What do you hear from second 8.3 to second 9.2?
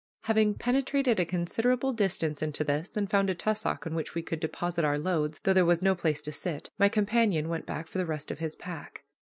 of his pack.